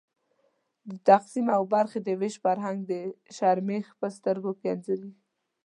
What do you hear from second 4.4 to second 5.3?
کې انځورېږي.